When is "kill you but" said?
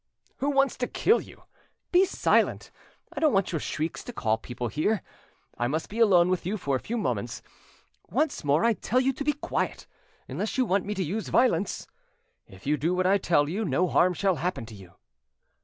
0.87-1.91